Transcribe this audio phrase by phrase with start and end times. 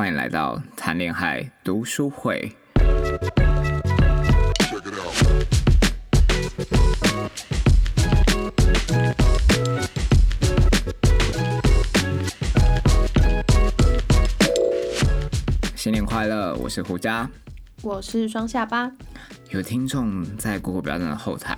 [0.00, 2.56] 欢迎来到谈恋爱读书会。
[15.76, 16.56] 新年快乐！
[16.56, 17.28] 我是胡佳。
[17.82, 18.90] 我是双下巴。
[19.50, 21.54] 有听众在 Google 表单的后台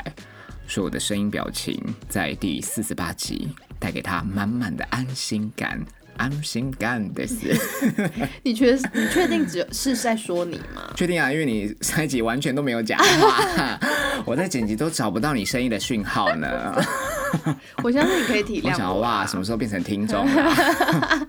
[0.67, 5.81] 说，我的声音表情在第四十八集带给他满满的安心感。
[6.17, 7.57] 安心干的是，
[8.43, 10.93] 你确你确定只是在说你吗？
[10.97, 13.79] 确定啊，因为你上一集完全都没有讲话，
[14.27, 16.85] 我在剪辑都找不到你声音的讯号呢。
[17.83, 18.71] 我相信你可以体谅。
[18.71, 21.27] 我想哇，什么时候变成听众了？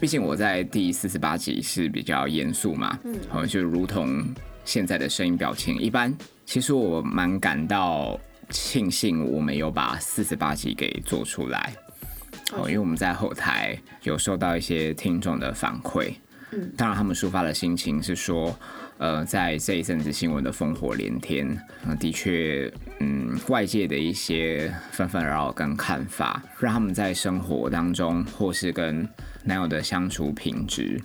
[0.00, 4.24] 毕竟我在第四十八集是比较严肃嘛，嗯，就如同
[4.64, 6.12] 现在的声音表情一般。
[6.44, 8.18] 其实我蛮感到
[8.50, 11.72] 庆幸，我没有把四十八集给做出来。
[12.52, 16.12] 哦，因为我们在后台有收到一些听众的反馈，
[16.52, 18.56] 嗯，当然他们抒发的心情是说，
[18.98, 29.08] 呃，在这一阵子新闻的烽火连天，嗯，的确，嗯，外界的一些纷纷扰扰跟看法，让他们在生活当中或是跟
[29.42, 31.00] 男友的相处品质，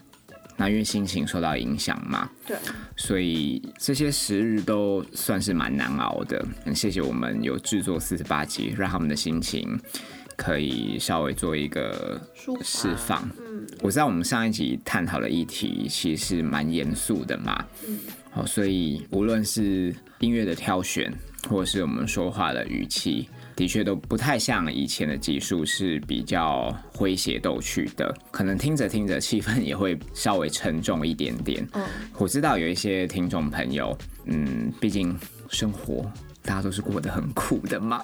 [0.58, 2.58] 那因为心情受到影响嘛，对，
[2.98, 6.46] 所以这些时日都算是蛮难熬的。
[6.66, 9.80] 很谢谢我们有制作四十八集，让他们的心情。
[10.40, 12.20] 可以稍微做一个
[12.64, 13.30] 释放。
[13.38, 17.66] 嗯，我知道我们上一集探讨的议题其实蛮严肃的嘛。
[17.86, 18.00] 嗯，
[18.32, 21.14] 好，所以无论是音乐的挑选，
[21.50, 28.16] 或者是我们说话的语气，的确都不太像以前的集数，是比较诙谐逗趣的。
[28.32, 31.68] 可能听着听着，气氛也会稍微沉重一点点。
[31.74, 31.86] 嗯，
[32.18, 35.14] 我知道有一些听众朋友，嗯，毕竟
[35.50, 36.10] 生活。
[36.50, 38.04] 大家都是过得很苦的嘛，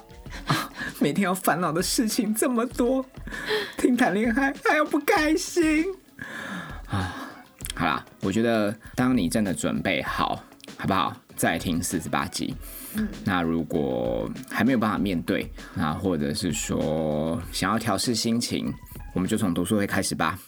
[1.02, 3.04] 每天要烦恼的事情这么多，
[3.76, 5.84] 听谈恋爱还要不开心
[6.86, 7.28] 啊！
[7.74, 10.44] 好啦，我觉得当你真的准备好，
[10.78, 11.12] 好不好？
[11.34, 12.54] 再听四十八集。
[13.24, 18.72] 那如果还没有办法面对，那或者是说想要调试心情，
[19.12, 20.38] 我们就从读书会开始吧。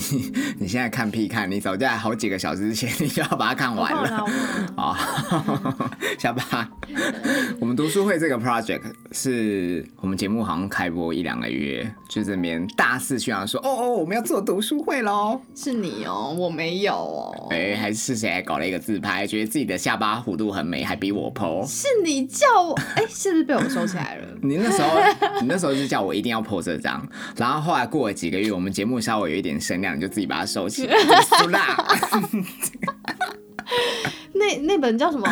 [0.66, 4.24] 现在看屁看，你早在好几个小时之前，你就要把它看完了。
[4.76, 4.96] 啊，
[6.18, 6.68] 下巴，
[7.60, 15.40] 我们读书会这个 project 是我们节目好像开播一两个月，就这边大肆宣扬说，哦哦，我们要做读书会喽。
[15.54, 17.48] 是你哦，我没有哦。
[17.50, 21.66] 哎，还是谁还搞了一个自拍，觉得自己的下巴弧度很美，还比我 po。
[21.66, 24.26] 是你叫我，哎，是不是被我收起来了？
[24.42, 24.98] 你那时候，
[25.40, 27.06] 你那时候是叫我一定要 po 这张，
[27.36, 30.66] 然后后来过了几个月，我们节目稍微有一点声量，你就自己把它收。
[31.42, 31.66] 不辣。
[34.34, 35.28] 那那本叫什么？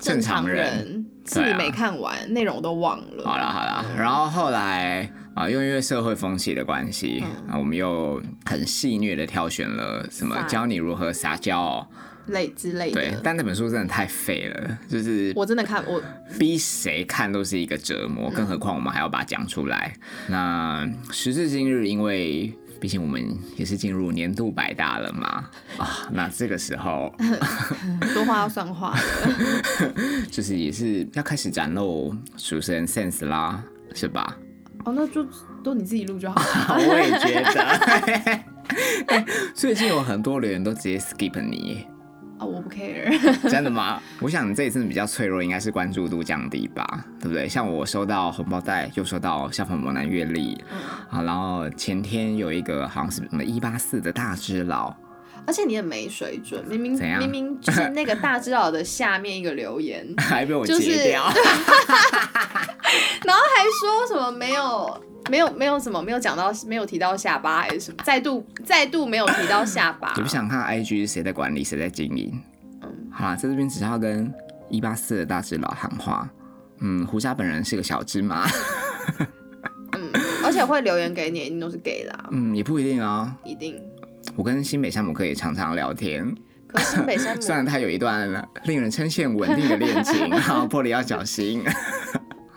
[0.00, 3.24] 正常人自己没看完，内容都忘了。
[3.24, 11.88] 好了好了，然后后来啊，又因为社会风气的关系啊，我们又很戏谑的挑选了什么教你如何撒娇
[12.26, 13.00] 类之类的。
[13.00, 16.02] 对，但那本书真的太废了，就是我真的看我
[16.36, 19.94] 逼谁看都是一个折磨，更何况我们还要把它讲出来。
[20.26, 22.52] 那时至今日，因为
[22.82, 23.24] 毕竟我们
[23.56, 25.48] 也是进入年度百大了嘛，
[25.78, 27.14] 啊，那这个时候
[28.12, 28.98] 说话要算话，
[30.28, 33.62] 就是也是要开始展露主持人 sense 啦，
[33.94, 34.36] 是吧？
[34.84, 35.24] 哦，那就
[35.62, 36.42] 都你自己录就好。
[36.74, 41.86] 我也觉得，最近有很多留言都直接 skip 你。
[42.44, 43.10] 我不 care，
[43.50, 44.00] 真的吗？
[44.20, 47.48] 我想你这一次比较脆弱，应该是关注度降低吧，对不对？
[47.48, 50.54] 像我收到红包袋，又收到消防猛男阅历，
[51.10, 54.94] 啊，然后前天有一个好像是什么一八四的大只佬，
[55.46, 61.24] 而且你也没水准，明明明明就是那个大只佬的下面一个留言， 还被我截掉，
[63.24, 65.04] 然后还说什么没有。
[65.30, 70.12] 没有没有什么没有讲到没有提到下巴还是什么再度再度没有提到下巴。
[70.18, 72.42] 你不想看 IG 是谁在管理谁在经营？
[72.82, 74.34] 嗯，好啦，在这边只要跟
[74.68, 76.28] 一八四的大只佬喊话。
[76.80, 78.48] 嗯，胡莎本人是个小芝麻。
[79.96, 80.10] 嗯，
[80.44, 82.24] 而且会留言给你，一定都是给的。
[82.32, 83.32] 嗯，也不一定啊。
[83.44, 83.80] 一定。
[84.34, 86.34] 我跟新北山姆可以常常聊天。
[86.66, 88.28] 可新北山姆虽然他有一段
[88.64, 90.28] 令人称羡稳定的恋情，
[90.68, 91.62] 玻璃要小心。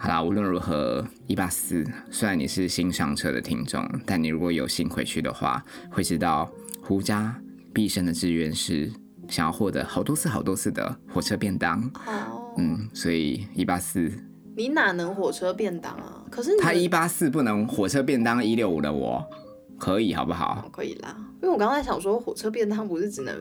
[0.06, 6.48] 好啦，无论如何，一八四，虽然你是新上车的听众，但你如果有幸回去的话，会知道
[6.84, 7.36] 胡家
[7.74, 8.88] 毕生的志愿是
[9.28, 11.82] 想要获得好多次、好多次的火车便当。
[12.06, 14.12] 哦，嗯，所以一八四，
[14.56, 16.24] 你哪能火车便当啊？
[16.30, 19.26] 可是他一八四不能火车便当，一六五的我
[19.80, 20.70] 可以，好不好？
[20.72, 21.18] 可以啦。
[21.42, 23.36] 因为我刚才想说，火车便当不是只能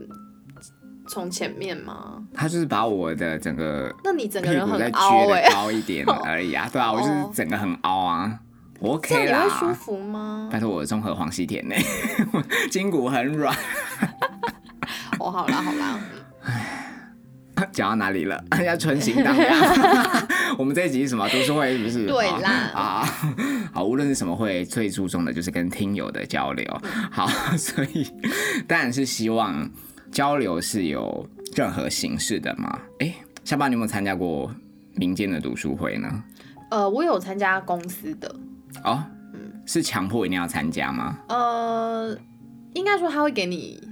[1.07, 2.23] 从前面吗？
[2.35, 8.39] 他就是把我的整个那你整个人很凹撅哎、的高一点 而已啊，对啊，我就是哦整个很凹啊
[8.81, 9.75] ，OK 样你会舒。
[9.75, 10.49] 服吗？
[10.51, 11.75] 拜托我综合黄西田呢，
[12.33, 13.55] 我 筋骨很软。
[15.21, 16.01] 哦，好啦好啦，
[17.73, 18.43] 讲到哪里了？
[18.65, 20.27] 要春行荡漾。
[20.59, 22.07] 我们这一集是什么读书会是不是？
[22.07, 23.09] 对啦啊，
[23.73, 26.81] 好，无论是什么会，最注重的就是跟听友的交流。
[27.11, 28.07] 好，所以
[28.67, 29.69] 当然是希望
[30.15, 32.81] 交流是有任何形式的吗。
[33.01, 33.13] 哎、
[33.45, 34.49] 下巴你有没有参加过
[34.95, 36.09] 民间的读书会呢？
[36.71, 38.33] 呃，我有参加公司的，
[38.85, 39.03] 哦，
[39.33, 41.19] 嗯是强迫一定要参加吗？
[41.29, 42.17] 呃，
[42.75, 43.83] 应该说他会给你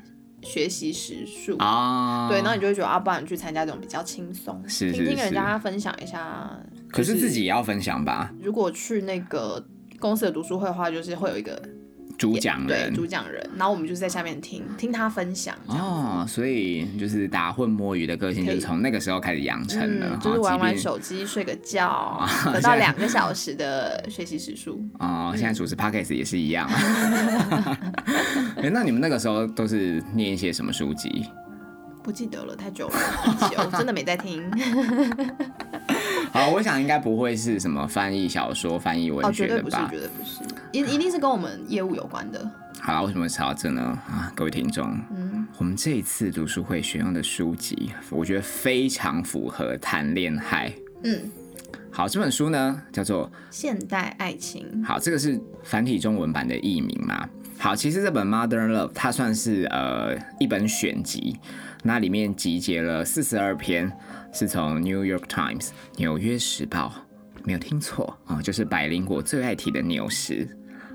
[0.43, 1.57] 学习时数。
[1.59, 6.49] 啊，对，然后你就会觉得啊，不然你去参加这种比较轻松，是是听听人是家分享一下。
[6.89, 9.65] 可是自己也要分享吧，如果去那个
[9.99, 11.61] 公司的读书会的话，就是会有一个
[12.19, 12.95] 主讲对人。
[12.95, 15.55] 主讲人，然后我们就是在下面听听他分享。
[15.67, 24.85] 哦，所以就是打混摸鱼的个性，就是从那个时候开始养成的，嗯，就是玩玩手机、睡个觉，得到两个小时的学习时数。
[24.99, 26.69] 哦，现在主持 podcast 也是一样。
[28.57, 31.27] 哎、那你们那个时候都是念一些什么书籍？
[32.03, 34.43] 不记得了，太久了，很久，我真的没在听。
[36.35, 39.77] 好，我想应该不会是什么翻译小说、翻译哦，文绝对不是？
[39.91, 40.41] 绝对不是，
[40.73, 42.51] 一一定是跟我们业务有关的。
[42.81, 43.83] 好了，为什么扯到这呢？
[44.09, 50.73] 啊，各位听众，嗯，我们这一次读书会选用的书籍，我觉得非常符合谈恋爱。
[51.05, 51.31] 嗯，
[51.91, 57.29] 好，这本书呢叫做现代爱情，好，这个是繁体中文版的译名嘛？
[57.59, 61.37] 好，其实这本《Modern Love》它算是呃一本选集，
[61.85, 63.93] 那里面集结了四十二篇，
[64.33, 66.93] 是从《New York Times》纽约时报，
[67.45, 70.49] 没有听错哦，就是百灵果最爱提的纽时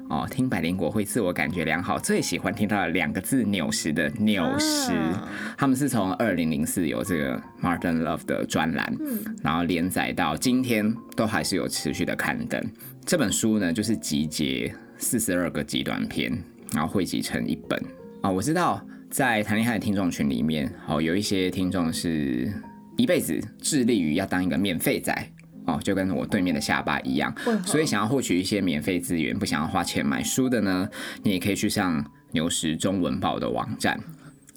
[0.10, 5.28] 哦，听百灵果会自我感觉良好，最喜欢听到的两个字“纽时”的纽时，啊。
[5.58, 8.98] 他们是从二零零四有这个《Martin Love》的专栏，
[9.44, 12.64] 然后连载到今天都还是有持续的刊登。
[13.06, 16.32] 这本书呢，就是集结四十二个极短篇，
[16.74, 17.78] 然后汇集成一本。
[18.22, 22.52] 啊、我知道在谈恋爱的听众群里面，哦，有一些听众是
[22.98, 25.30] 一辈子致力于要当一个免费仔。
[25.66, 27.36] 哦，就跟我对面的下巴一样，
[27.66, 30.90] 所以想要获取一些免费资源，不想要花钱买书的呢，
[31.24, 34.00] 你也可以去上牛时中文报的网站。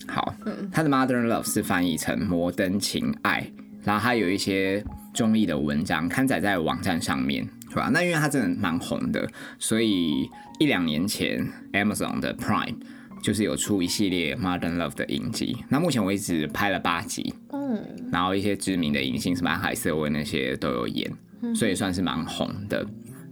[0.07, 0.33] 好，
[0.71, 3.51] 他的 Modern Love 是翻译成摩登情爱，
[3.83, 7.91] 然后它有一些中意的文章刊载在网站上面，是吧？
[7.93, 9.29] 那因为他真的蛮红的，
[9.59, 12.77] 所以一两年前 Amazon 的 Prime
[13.23, 21.11] 就是有出一系列 Modern Love 的影集，那目前为止拍了八集，嗯，然后一些知名的影星，什么海瑟薇那些都有演，
[21.55, 22.87] 所以算是蛮红的。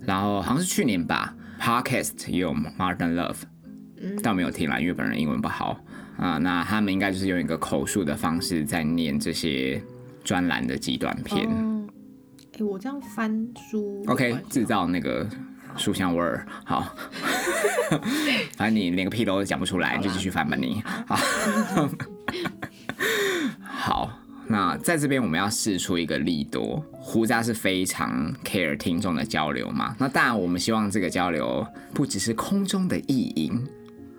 [0.05, 3.43] 然后好像是去年吧，Podcast 也有 Modern Love，
[4.23, 5.79] 但我没有听啦，因为本人英文不好。
[6.17, 9.81] 啊、那他们应该就是用一个口述的方式在念这些
[10.25, 11.47] 专栏的极短篇。
[11.49, 11.89] 嗯，
[12.59, 15.25] 哎、我这样翻书 OK，制造那个
[15.79, 16.47] 书香味儿。
[16.65, 16.95] 好，
[18.57, 20.83] 反正你连个屁都讲不出来，你就继续翻吧你。
[21.07, 21.19] 好，
[23.65, 24.11] 好，
[24.47, 26.85] 那在这边我们要试出一个力多。
[26.93, 29.95] 胡渣是非常 care 听众的交流嘛？
[29.99, 33.67] 那当然，我们希望这个交流不只是空中的意淫，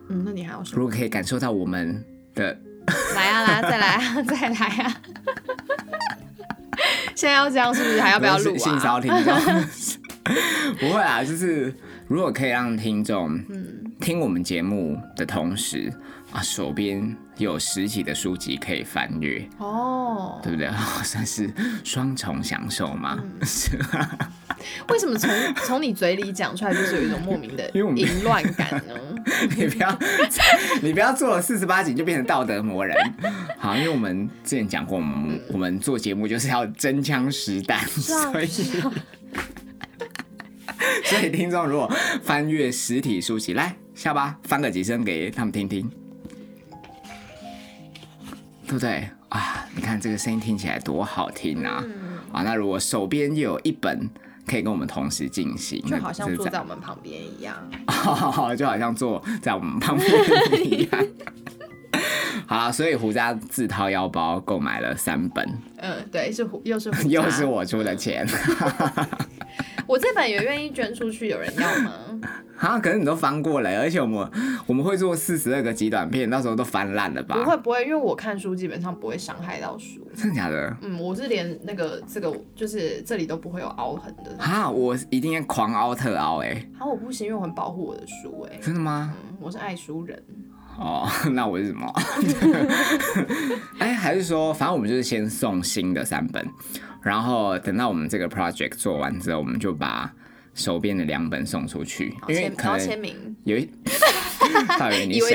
[0.09, 0.63] 嗯，那你还要？
[0.73, 2.03] 如果可以感受到我们
[2.33, 2.57] 的
[3.13, 5.01] 来啊来啊，再来啊再来啊！
[7.13, 8.01] 现在要这样是不是？
[8.01, 8.57] 还要不要录啊？
[8.57, 9.98] 性骚听众？
[10.79, 11.73] 不会啊，就是
[12.07, 13.39] 如果可以让听众
[13.99, 15.91] 听我们节目的同时
[16.31, 20.69] 啊，手边有实体的书籍可以翻阅，哦，对不对？
[21.03, 21.49] 算是
[21.83, 23.17] 双重享受嘛。
[23.43, 23.77] 是
[24.89, 25.29] 为什么从
[25.65, 28.93] 从你嘴里讲出来就是有一种莫名的淫乱感呢？
[29.55, 29.99] 你不要，
[30.81, 32.95] 你不要做了四十八集就变成道德魔人。
[33.57, 38.47] 好，因为我们之前讲过，我们我们做节目就是要真枪实弹，啊所以
[41.05, 41.91] 所以听众如果
[42.23, 45.89] 翻阅实体书籍，来下巴翻个几声给他们听听，
[48.65, 49.65] 对不对啊？
[49.75, 51.83] 你看这个声音听起来多好听啊！
[52.31, 54.09] 啊，那如果手边又有一本。
[54.47, 57.55] 可以跟我们同时进行，就好像坐在我们旁边一样。
[58.57, 60.09] 就好像坐在我们旁边
[60.65, 61.07] 一样。
[62.49, 68.27] 好啦，所以胡渣自掏腰包购买了三本，嗯，对，是胡又是胡又是我出的钱。
[69.89, 71.91] 我这本也愿意捐出去，有人要吗？
[72.59, 74.29] 啊，可是你都翻过了，而且我们
[74.67, 77.35] 我们会做四十二个极短片，到时候都翻烂了吧？
[77.35, 80.07] 不会不会，因为我看书基本上不会伤害到书。
[80.15, 80.77] 真的假的？
[80.81, 84.37] 嗯，我是连那个这个就是这里都不会有凹痕的。
[84.37, 89.11] 啊，我一定要狂凹特凹哎、好，我不行，因为我很保护我的书哎、真的吗？
[89.27, 90.21] 嗯，我是爱书人。
[90.77, 91.91] 哦， 那我是什么？
[93.79, 96.45] 哎，还是说，反正我们就是先送新的三本，
[97.01, 100.11] 然后等到我们这个 project 做完之后，我们就把
[100.53, 103.69] 手边的两本送出去，因为可能有一，
[104.77, 105.27] 到底你 是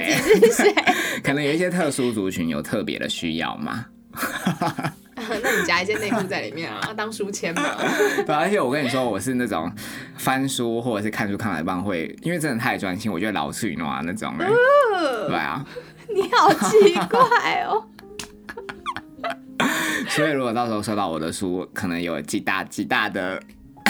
[0.53, 0.75] 谁？
[1.23, 3.87] 可能有一些特殊族群有特别的需要嘛。
[5.17, 7.63] 那你夹一些内裤在里面啊， 当书签嘛。
[8.27, 9.73] 对，而且我跟你说，我是那种
[10.19, 14.51] 翻书或者是看书看到一半会，因为真的太专心，我觉得老去啊那种人。
[15.27, 15.65] 对啊，
[16.15, 17.83] 你好奇怪哦。
[20.11, 23.41] 所以如果到时候收到我的书，可能有极大极大的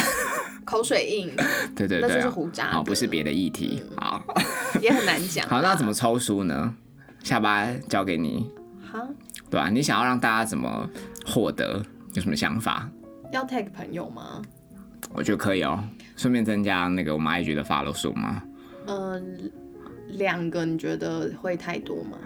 [0.65, 1.31] 口水印，
[1.77, 3.83] 对对对，那就是胡渣不是别的议题。
[3.97, 4.23] 好，
[4.81, 5.47] 也很难讲。
[5.49, 6.75] 好，那怎么抽书呢？
[7.23, 8.51] 下巴交给你，
[8.93, 9.01] 哈？
[9.51, 10.89] 对吧、你想要让大家怎么
[11.25, 11.83] 获得？
[12.15, 12.89] 有什么想法？
[13.33, 14.41] 要 tag 朋友吗？
[15.13, 15.83] 我觉得可以哦，
[16.17, 18.43] 顺便增加那个我们 IG 的 follow 数吗？
[18.87, 19.51] 嗯，
[20.11, 22.19] 两个你觉得会太多吗？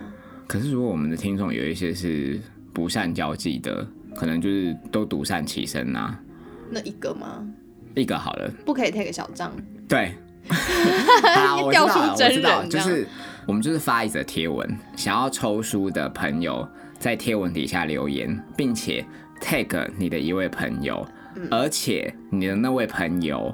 [0.46, 2.40] 可是如果我们的听众有一些是
[2.78, 6.16] 不善交际的，可能就是都独善其身啊。
[6.70, 7.44] 那一个吗？
[7.96, 9.50] 一个好了，不可以 take 小账，
[9.88, 10.14] 对，
[11.34, 13.04] 好， 我知道就是
[13.48, 16.66] 我们就是发一则贴文，想要抽书的朋友
[17.00, 19.04] 在贴文底下留言，并且
[19.40, 21.04] tag 你的一位朋友，
[21.34, 21.48] 嗯。
[21.50, 23.52] 而且你的那位朋友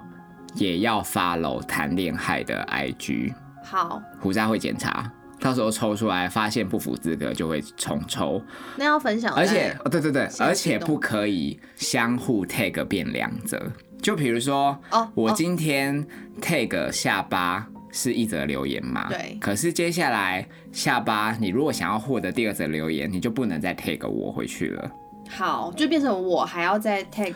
[0.54, 3.33] 也要 follow 谈恋爱的 IG，
[3.64, 5.11] 好，胡渣会检查。
[5.44, 8.42] 到时候抽出来发现不符资格就会重抽，
[8.78, 13.62] 那要分享，而且哦对对对，而且不可以相互 tag 变两则。
[14.00, 16.02] 就比如说，哦哦我今天
[16.40, 24.90] tag 下巴是一则留言嘛，对可是接下来下巴，你如果想要获得第二则留言，你就不能再 tag 我回去了。
[25.28, 27.34] 好，就变成我还要再 tag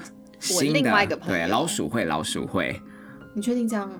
[0.55, 1.35] 我另外一个朋友。
[1.35, 2.81] 对老鼠会，老鼠会，
[3.35, 3.91] 你确定这样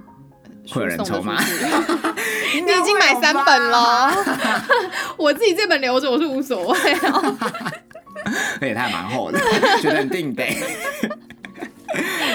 [0.71, 1.37] 会有人抽吗？
[2.53, 4.11] 你已经买三本了，
[5.17, 7.37] 我自己这本留着我是无所谓哦。
[8.61, 9.39] 而且它还蛮厚的，
[9.81, 10.45] 觉得很定得。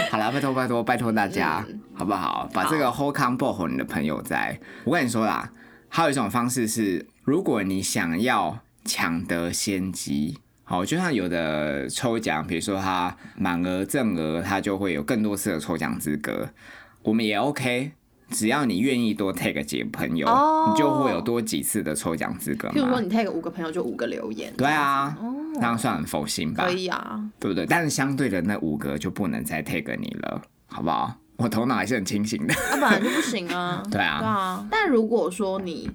[0.09, 2.49] 好了，拜托拜托拜托大家，嗯好不好？
[2.53, 4.59] 把这个 whole combo 和你的朋友在。
[4.83, 5.51] 我跟你说啦，
[5.89, 16.49] 还有一种方式是，如果你想要抢得先机，好，就像有的抽奖，比如说他满额赠额，他就会有更多次的抽奖资格。
[17.03, 17.91] 我们也 OK，
[18.29, 22.73] 只要你愿意多 take 几个朋友，哦你就会有多几次的抽奖资格嘛。
[22.75, 26.71] 譬如说你 take 五个朋友就五个留言，对啊，哦这样算很佛心吧可？
[26.71, 27.19] 以啊。
[27.39, 27.65] 对不对？
[27.65, 31.15] 但是相对的那五个就不能再 take 你了，好不好？
[31.37, 32.53] 我头脑还是很清醒的。
[32.53, 33.83] 啊、本来就不行啊。
[33.91, 34.67] 对啊对啊。
[34.71, 35.89] 但如果说你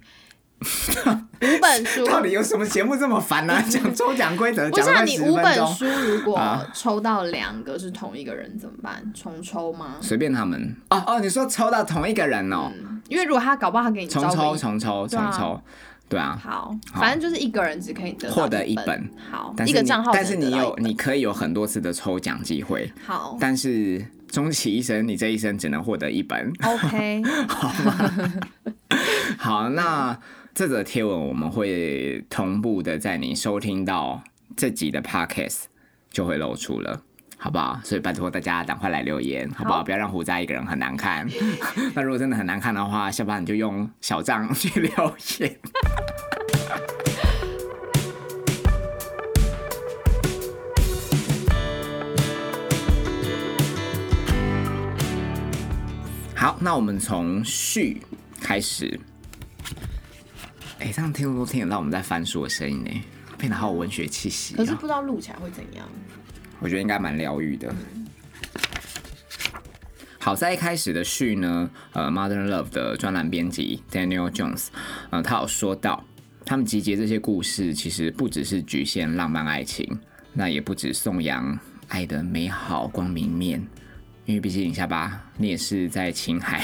[0.61, 6.67] 五本书，到底有什么节目这么烦呢、 讲抽奖规则不是啊，你五本书如果啊。
[6.75, 9.03] 抽到两个是同一个人怎么办？
[9.15, 9.97] 重抽吗？
[10.01, 10.77] 随便他们。
[10.91, 12.71] 哦哦，你说抽到同一个人哦，
[13.09, 15.61] 因为如果他搞不好他给你重抽重抽重抽，
[16.09, 16.37] 对啊。
[16.43, 23.37] 好，反正就是一个人只可以得获得一一本，好，但是你一个账号但是你有你可以有很多次的抽奖机会，好。
[23.39, 26.53] 但是终其一生，你这一生只能获得一本。
[26.65, 27.23] ，OK，
[29.39, 30.19] 好，那
[30.59, 34.21] 这则贴文我们会同步的在你收听到
[34.57, 35.67] 这集的 podcast
[36.11, 37.01] 就会露出了。
[37.37, 37.79] 好不好？
[37.85, 39.77] 所以拜托大家赶快来留言，好不好？
[39.77, 41.25] 好不要让胡渣一个人很难看。
[41.95, 44.91] 那如果真的很难看的话，下班你就用小账去留
[45.39, 45.57] 言。
[56.35, 58.03] 好，那我们从序
[58.41, 58.99] 开始。
[60.79, 62.91] 哎、这样听都听得到我们在翻书的声音呢，
[63.37, 64.57] 变得好有文学气息、啊。
[64.57, 65.89] 可是不知道录起来会怎样。
[66.61, 67.75] 我觉得应该蛮疗愈的。
[70.19, 74.67] 好在一开始的序呢，呃，Modern Love 的专栏编辑 Daniel Jones，
[75.11, 76.05] 呃，他有说到，
[76.45, 79.99] 他们集结这些故事，其实不只是局限浪漫爱情，
[80.33, 81.59] 那也不止颂扬
[81.89, 83.67] 爱的美好光明面，
[84.29, 86.63] 因为毕竟下巴你也是在青海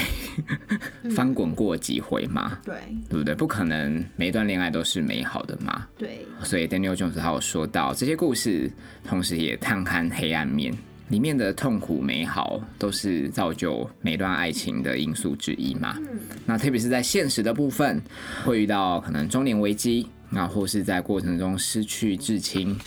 [1.15, 2.75] 翻滚过几回嘛，对
[3.09, 3.33] 对不对？
[3.33, 5.87] 不可能每一段恋爱都是美好的嘛。
[5.97, 8.71] 对，所以 Daniel Jones 他有说到，这些故事
[9.03, 10.71] 同时也探看黑暗面，
[11.07, 15.97] 里面的痛苦美好都是造就每段爱情的因素之一嘛。
[16.45, 17.99] 那特别是在现实的部分，
[18.43, 22.77] 会遇到可能中年危机，那或是在过程中失去至亲。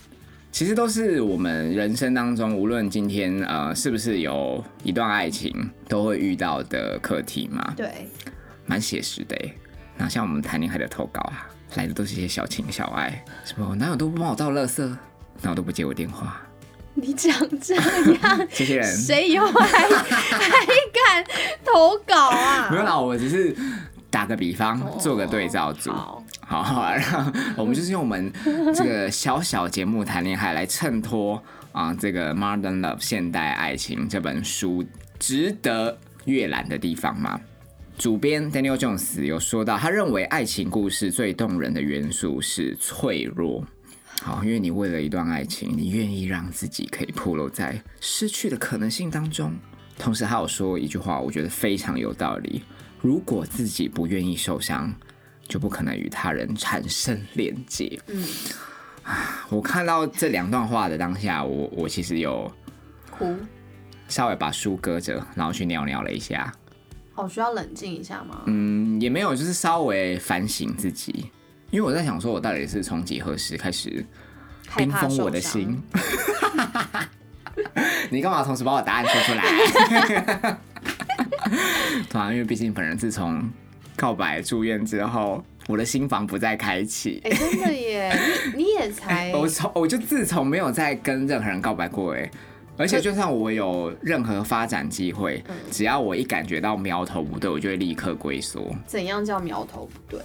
[0.59, 7.75] 其实都是我们人生当中，无论今天呃是不是有一段爱情，都会遇到的课题嘛。
[7.77, 8.11] 对，
[8.67, 9.55] 蛮写实的诶。
[9.97, 11.47] 那像我们谈恋爱的投稿啊，
[11.77, 14.83] 来的都是一些小情小爱，什么我男友都不帮我倒垃圾，
[15.43, 16.43] 男友都不接我电话，
[16.95, 21.25] 你讲这样， 这些人谁以后还还敢
[21.65, 22.67] 投稿啊？
[22.75, 23.55] 没有啦，我只是
[24.11, 25.93] 打个比方，哦做个对照组。
[26.49, 28.33] 好，好，让我们就是用我们
[28.75, 31.41] 这个小小节目谈恋爱来衬托
[31.73, 34.83] 啊，这个《Modern Love》现代爱情这本书
[35.19, 37.39] 值得阅览的地方嘛。
[37.99, 43.63] 主编 Daniel Jones 有说到，他认为爱情故事最动人的元素是脆弱。
[44.23, 49.53] 好，因为你为了一段爱情，你愿意让自己可以暴露在失去的可能性当中。
[49.99, 52.63] 同时，他有说一句话，我觉得非常有道理：
[53.03, 54.95] 如果自己不愿意受伤，
[55.49, 57.99] 就不可能与他人产生连接。
[58.07, 58.25] 嗯，
[59.49, 62.53] 我看到这两段话的当下，我我其实有
[63.11, 63.35] 哭，
[64.07, 66.53] 稍微把书搁着，然后去尿尿了一下。
[67.15, 68.43] 哦，需要冷静一下吗？
[68.47, 71.31] 嗯，也没有，就是稍微反省自己，
[71.71, 74.05] 因为我在想，说我到底是从几何时开始
[74.77, 75.83] 冰封我的心？
[78.11, 79.43] 你干嘛同时把我答案说出来？
[82.09, 83.43] 对啊，因为毕竟本人自从
[83.99, 87.21] 告白住院之后，我的心房不再开启。
[87.25, 88.17] 哎，真的耶！
[88.55, 89.33] 你 你也才……
[89.33, 92.31] 我从我就自从没有再跟任何人告白过哎。
[92.77, 98.73] 而且，就算我有任何发展机会，只要我一感觉到苗头不对，我就会立刻龟缩。
[98.87, 100.21] 怎样叫苗头不对？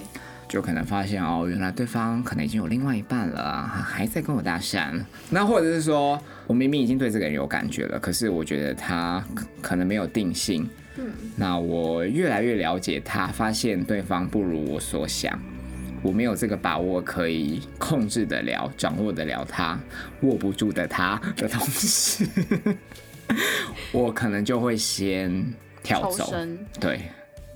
[0.47, 5.03] 就可能发现哦，原来对方可能已经有另外一半了，还在跟我搭讪。
[5.31, 9.23] 那或者是说，我明明已经对这个人有感觉了，可是我觉得他
[9.59, 10.69] 可能没有定性。
[10.97, 15.39] 嗯，那我越来越了解他，发现对方不如我所想。
[16.01, 19.79] 我没有这个把握可以控制得了、掌握得了他、
[20.21, 22.27] 握不住的他的同时，
[23.93, 26.33] 我可能就会先跳走。
[26.79, 27.03] 对，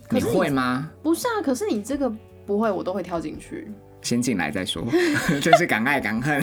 [0.09, 0.89] 你会吗？
[1.03, 2.09] 不是啊，可是你这个
[2.45, 3.67] 不会，我都会跳进去。
[4.01, 4.87] 先进来再说，
[5.41, 6.41] 就是敢爱敢恨，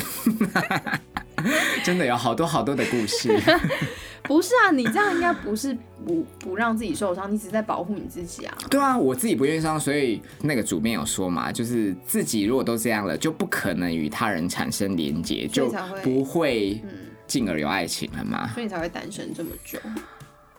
[1.84, 3.28] 真的有好多好多的故事。
[4.24, 8.56] 不是啊，你这样应该不是不不让自己受伤，你只是在保护你自己啊。
[8.70, 15.70] 对啊，我自己不愿意伤，所以那个主编有说嘛，就是自己如果都这样了，就不可能与他人产生连接，就
[16.02, 16.82] 不会
[17.26, 18.48] 进而有爱情了嘛。
[18.54, 19.78] 所以你才会单身这么久。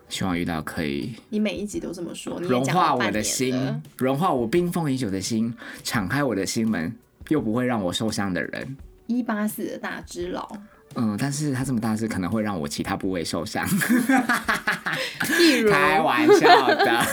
[0.10, 5.52] 希望遇到可以，你每一集都这么说，融化我的心，融化我冰封已久的心，
[5.84, 6.96] 敞开我的心门，
[7.30, 8.78] 又不会让我受伤的人。
[9.08, 10.48] 一八四的大只佬。
[10.96, 13.66] 嗯，但是他这么大只，可能会让我其他部位受伤。
[15.40, 17.06] 例如，开玩笑的。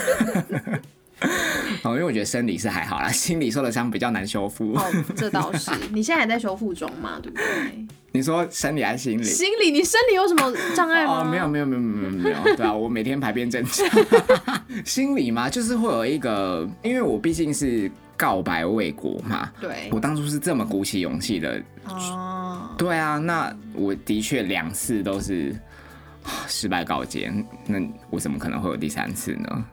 [1.85, 4.73] 哦，因为我觉得生理是还好啦，心理受的伤比较难修复。
[4.75, 4.83] 哦，
[5.16, 5.71] 这倒是。
[5.92, 7.18] 你现在还在修复中嘛？
[7.23, 7.87] 对不对？
[8.12, 9.25] 你说生理还是心理？
[9.25, 11.23] 心理，你生理有什么障碍吗？
[11.23, 12.57] 哦，没有，没有，没有，没有，没有。
[12.57, 13.87] 对啊，我每天排便正常。
[14.85, 17.90] 心理嘛，就是会有一个，因为我毕竟是。
[18.14, 19.51] 告白未果嘛？
[19.61, 21.61] 对，我当初是这么鼓起勇气的。
[21.88, 22.41] 哦，
[22.78, 25.54] 对啊，那我的确两次都是
[26.48, 27.32] 失败告捷，
[27.66, 27.78] 那
[28.10, 29.64] 我怎么可能会有第三次呢？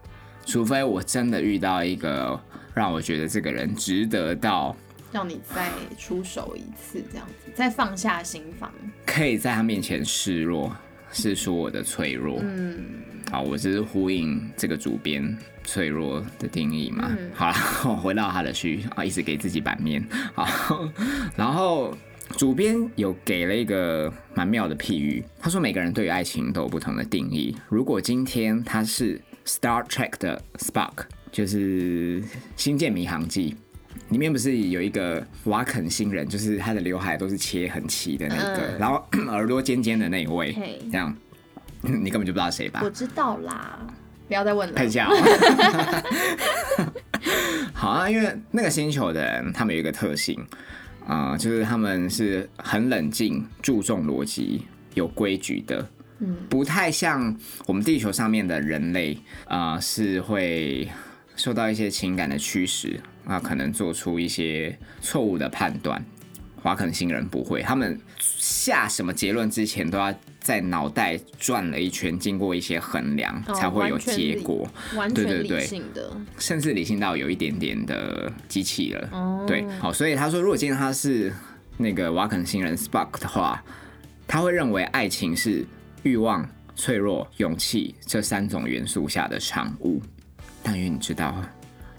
[0.46, 2.40] 除非我真的遇到一个
[2.74, 4.76] 让我觉得这个人值得到
[5.12, 8.72] 让你再出手一次，这样子再放下心防，
[9.06, 10.76] 可以在他面前示弱，
[11.12, 12.40] 是说我的脆弱。
[12.42, 12.80] 嗯，
[13.32, 15.38] 好，我只是呼应这个主编。
[15.66, 20.90] 脆弱的定义嘛，嗯好了， 我回到他的序啊，一直给自己版面好，
[21.38, 21.96] 然后
[22.40, 27.54] 主编有给了一个蛮妙的譬喻，他说每个人对于爱情都有不同的定义。
[27.68, 32.22] 如果今天他是 Star Trek 的 Spark，就是
[32.56, 33.58] 《星舰迷航记》
[34.14, 40.56] 里面不是有一个瓦肯星人，就是他的刘海都是切很齐的那个，然后耳朵尖尖的那一位，
[40.90, 41.14] 这样
[41.82, 42.80] 你根本就不知道谁吧？
[42.82, 43.86] 我知道啦。
[44.30, 44.76] 不要再问了。
[44.76, 45.10] 看一下。
[47.74, 50.40] 好啊，因为那个星球的人，他们有一个特性
[51.08, 55.90] 啊，就是他们是很冷静、注重逻辑、有规矩的。
[56.20, 57.36] 嗯，不太像
[57.66, 60.90] 我们地球上面的人类啊，是会
[61.36, 66.04] 受到一些情感的驱使啊，可能做出一些错误的判断。
[66.62, 74.68] 华肯星人不会，他们下什么结论之前都要在脑袋转了一圈，经过一些衡量才会有结果。
[74.96, 79.10] 完全理性的，甚至理性到有一点点的机器了。
[79.12, 81.34] 哦，对，好，所以他说，如果今天他是
[81.78, 83.64] 那个瓦肯星人 Spark 的话，
[84.28, 85.66] 他会认为爱情是
[86.04, 90.02] 欲望、脆弱、勇气这三种元素下的产物。
[90.64, 91.44] 但愿你知道，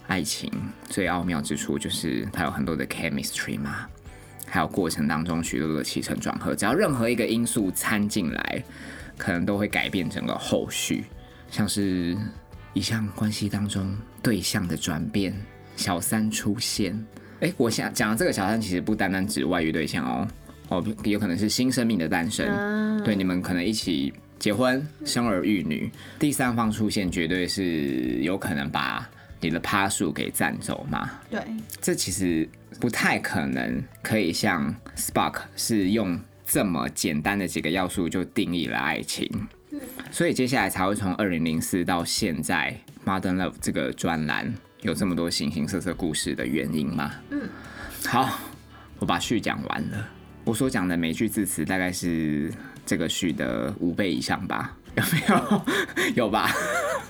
[0.07, 0.51] 爱情
[0.89, 3.87] 最奥妙之处就是它有很多的 chemistry 嘛。
[4.53, 8.61] 还有过程当中许多的起承转合，只要任何一个因素掺进来，
[9.17, 11.05] 可能都会改变整个后续。
[11.49, 12.17] 像是
[12.73, 15.33] 一项关系当中对象的转变，
[15.77, 17.01] 小三出现。
[17.39, 20.27] 哎，我想讲的这个小三其实不单单指外遇对象哦，
[20.67, 23.03] 哦，有可能是新生命的诞生。
[23.05, 29.09] 对，你们可能一起结婚、生儿育女，第三方出现绝对是有可能把
[29.39, 31.09] 你的趴数给占走嘛。
[31.29, 31.41] 对，
[31.79, 32.47] 这其实
[32.79, 39.29] 不太可能可以像 Spark 是用这么简单的几个要素就定义了爱情。
[40.11, 47.13] 所以接下来才会从二零零四到现在，Modern Love 这个专栏有这么多形形色色故事的原因嘛？
[47.29, 47.47] 嗯，
[48.05, 48.39] 好，
[48.99, 50.09] 我把序讲完了。
[50.43, 52.51] 我所讲的每句字词大概是
[52.85, 54.75] 这个序的五倍以上吧？
[54.95, 55.65] 有没有？
[56.25, 56.51] 有吧？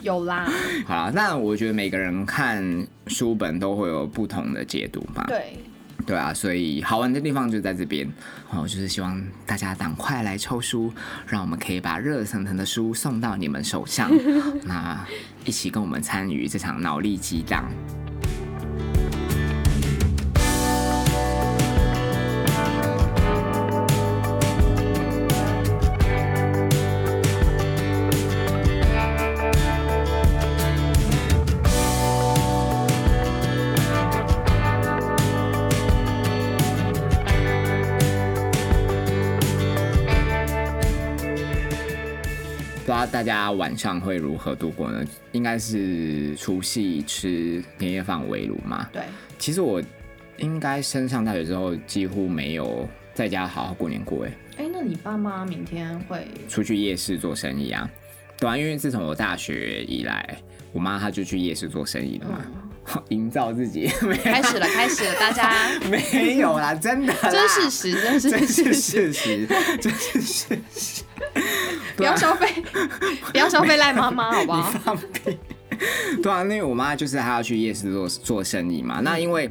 [0.01, 0.47] 有啦。
[0.85, 5.25] 好啦，那我觉得每个人看书本都会有不同的解读吧。
[5.27, 5.57] 对。
[6.03, 8.11] 对啊，所以好玩的地方就在这边
[8.49, 10.91] 哦，就是希望大家赶快来抽书，
[11.27, 14.09] 让我们可以把热腾腾的书送到你们手上，
[14.65, 15.05] 那
[15.45, 17.69] 一起跟我们参与这场脑力激荡。
[43.43, 45.03] 家晚上会如何度过呢？
[45.31, 48.89] 应该是除夕吃年夜饭围炉嘛。
[48.91, 49.01] 对，
[49.37, 49.81] 其实我
[50.37, 54.25] 应该升上大学之后几乎没有在家好好过年过。
[54.25, 57.89] 哎，哎，那你爸妈明天会出去夜市做生意啊？
[58.37, 60.37] 对啊，因为自从我大学以来，
[60.71, 62.41] 我妈她就去夜市做生意了嘛。
[63.09, 63.87] 营造自己，
[64.23, 65.53] 开始了，开始了，大家
[65.87, 69.47] 没有啦，真的，这是事实，这是事实，
[69.79, 71.03] 这是事实。
[72.03, 72.47] 不要消费，
[73.31, 74.61] 不要消费赖妈妈，好不好？
[74.83, 75.37] 放屁！
[76.21, 78.99] 对啊，因为我妈就是她要去夜市做做生意嘛。
[79.01, 79.49] 那因为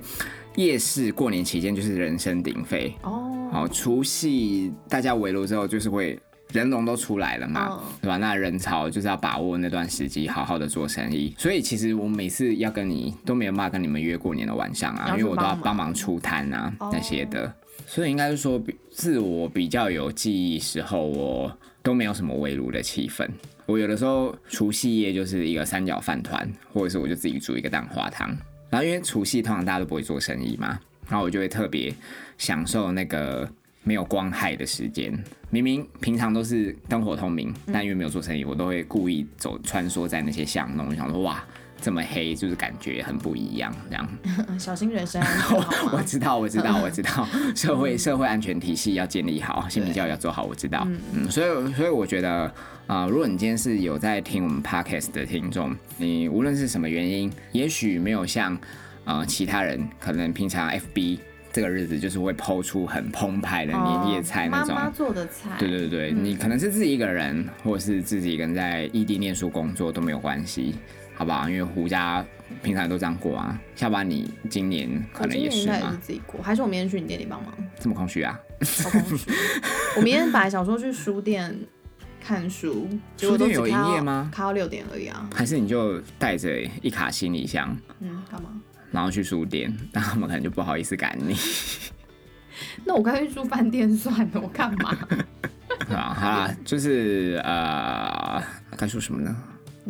[0.57, 6.19] 夜市过年期间就是人声鼎沸哦，好除夕大家围炉之后就是会。
[6.53, 8.17] 人龙都出来了嘛，对吧？
[8.17, 11.33] 那人潮就是要把握那段时机，好好的做生意。
[11.39, 17.55] 所以其实我每次要跟你都没有办法跟你们约过年的晚上啊，因为我都要帮忙出摊啊那些的。
[17.92, 23.29] 所以应该是说，自我比较有记忆时候，我都没有什么围炉的气氛。
[23.66, 28.29] 我有的时候除夕夜就是一个三角饭团，或者是我就自己煮一个蛋花汤。
[28.70, 31.92] 然后因为除夕通常大家都不会做生意嘛，然后我就会特别
[32.38, 33.50] 享受那个。
[33.83, 35.11] 没有光害的时间，
[35.48, 41.42] 明明平常都是灯火通明，但因为没有做生意，我都会故意走穿梭在那些巷弄，我想说哇，
[41.81, 44.09] 这么黑，就是感觉很不一样，这样。
[44.59, 45.59] 小心人身安全。
[45.93, 50.87] 我知道，我知道， 我知道，社会社会安全体系要建立好，心理教育要做好，我知道。
[51.12, 52.53] 嗯，所以所以我觉得
[52.87, 58.59] 啊，如果你今天是有在听我们 podcast 的听众，你无论是什么原因，也许没有像
[59.05, 61.19] 呃其他人，可能平常 FB。
[61.53, 65.51] 这个日子就是会剖出很澎湃的年夜菜那种，妈妈做的菜。
[65.59, 70.77] 对对对，你可能是自己一个人，或者是自己一个人在异地念书工作都没有关系，
[71.20, 71.46] 好不好？
[71.50, 72.24] 因为胡家
[72.62, 73.61] 平常都这样过啊。
[73.76, 75.94] 下班，你今年可能也是吗？
[76.00, 77.52] 自己过，还是我明天去你店里帮忙？
[77.78, 78.40] 这么空虚啊？
[78.90, 79.30] 空虚。
[79.98, 81.54] 我明天本来想说去书店
[82.24, 84.30] 看书，书店有营业吗？
[84.33, 85.28] 开到六点而已啊。
[85.35, 87.76] 还是你就带着一卡行李箱？
[88.00, 88.59] 嗯，干嘛？
[88.90, 91.37] 然后去书店， 那他们可能就不好意思赶你。
[92.87, 94.96] 那我干脆住饭店算了，我干嘛？
[95.90, 98.42] 啊，好啦，就是呃，
[98.74, 99.37] 该说什么呢？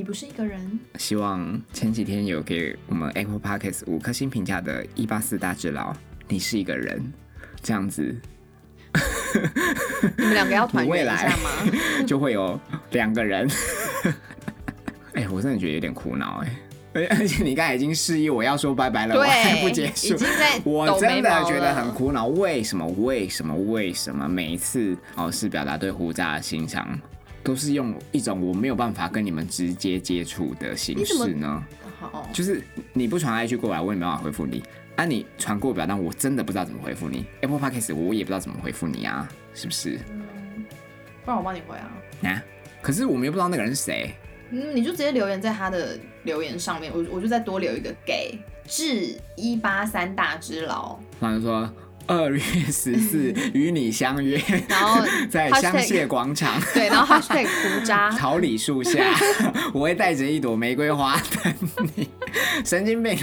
[0.00, 0.80] 你不是一个人。
[0.98, 5.94] 希望前几天有给我们 Apple Podcast 五颗星评价的一八四大智佬，
[6.26, 7.12] 你是一个人，
[7.60, 8.18] 这样子。
[10.16, 11.50] 你们两个要团圆一下吗？
[12.08, 12.58] 就会有
[12.92, 13.46] 两个人。
[15.12, 17.06] 哎，我真的觉得有点苦恼哎。
[17.10, 20.16] 而且你刚才已经示意我要说拜拜了，我还不结束，
[20.64, 22.26] 我真的觉得很苦恼。
[22.28, 22.86] 为什么？
[22.86, 23.54] 为什么？
[23.54, 24.26] 为什么？
[24.26, 26.98] 每一次哦，是表达对胡渣的欣赏，
[27.42, 31.64] 都是用一种我没有办法跟你们直接接触的形式呢？
[31.98, 34.62] 好，就是你不传 IG 过来，我也没办法回复你。
[34.96, 37.24] 啊，你传过表单，我真的不知道怎么回复你。
[37.40, 39.98] Apple Podcast 我也不知道怎么回复你啊，是不是？
[40.10, 40.64] 嗯，
[41.24, 41.90] 不然我帮你回啊。
[42.22, 42.42] 啊，
[42.82, 44.14] 可是我们又不知道那个人是谁。
[44.50, 50.98] 嗯，你就直接留言在他的留言上面，我我就再多留一个给至一八三大之劳。
[51.18, 51.72] 他就说
[52.06, 57.46] 二月十四 与你相约，然后 在香榭广场，对，然后 hashtag
[57.78, 59.14] 胡渣草李树下，
[59.72, 61.54] 我会带着一朵玫瑰花等
[61.96, 62.08] 你，
[62.64, 63.18] 神经病。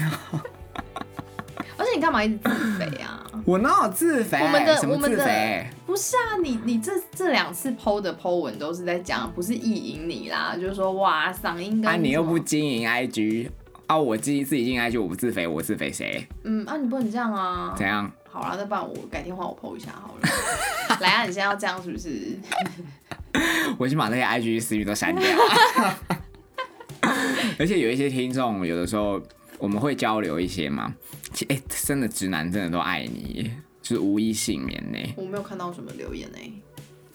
[1.79, 3.23] 而且你干嘛一直自肥啊？
[3.45, 4.39] 我哪有自肥？
[4.41, 13.49] 我们的我们的不是啊，你你这这两次剖的剖文都是在讲，不是意淫你啦，就是说哇嗓音跟啊你又不经营 IG
[13.85, 16.27] 啊，我自己自己经营 IG，我不自肥，我自肥谁？
[16.43, 17.75] 嗯啊，你不能这样啊。
[17.77, 18.11] 怎样？
[18.41, 20.29] 好了，那不然我改天换我 PO 一下好了。
[21.01, 22.37] 来啊，你现在要这样是不是？
[23.77, 25.99] 我已经把那些 IG 私语都删掉了。
[27.59, 29.21] 而且有一些听众有的时候。
[29.59, 30.93] 我们会交流一些嘛？
[31.33, 34.99] 其哎、真的直男真的都爱你，就是无一幸免呢。
[35.15, 36.37] 我没有看到什么留言呢、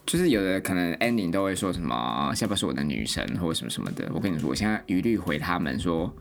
[0.04, 4.10] 就是有的可能 ending 都会说什么下巴是我的女神或者什么什么的。
[4.12, 6.12] 我跟你说，我现在一律回他们说，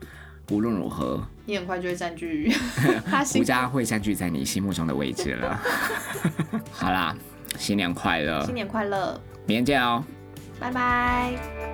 [0.52, 2.52] 无论如何，你很快就会占据
[3.10, 3.42] 他胡心。
[3.42, 5.58] 家会占据在你心目中的位置了。
[6.70, 7.16] 好啦，
[7.56, 10.04] 新年快乐新，年快乐，明天见哦。
[10.60, 11.71] 拜拜。